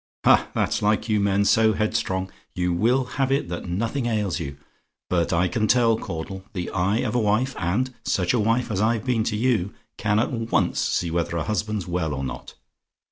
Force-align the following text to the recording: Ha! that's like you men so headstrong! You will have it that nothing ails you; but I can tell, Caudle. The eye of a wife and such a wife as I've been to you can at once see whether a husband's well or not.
Ha! 0.25 0.49
that's 0.55 0.81
like 0.81 1.09
you 1.09 1.19
men 1.19 1.45
so 1.45 1.73
headstrong! 1.73 2.31
You 2.55 2.73
will 2.73 3.03
have 3.21 3.31
it 3.31 3.49
that 3.49 3.67
nothing 3.69 4.07
ails 4.07 4.39
you; 4.39 4.57
but 5.11 5.31
I 5.31 5.47
can 5.47 5.67
tell, 5.67 5.95
Caudle. 5.95 6.43
The 6.53 6.71
eye 6.71 7.01
of 7.03 7.13
a 7.13 7.19
wife 7.19 7.55
and 7.59 7.93
such 8.03 8.33
a 8.33 8.39
wife 8.39 8.71
as 8.71 8.81
I've 8.81 9.05
been 9.05 9.23
to 9.25 9.37
you 9.37 9.75
can 9.97 10.17
at 10.17 10.31
once 10.31 10.79
see 10.79 11.11
whether 11.11 11.37
a 11.37 11.43
husband's 11.43 11.87
well 11.87 12.15
or 12.15 12.23
not. 12.23 12.55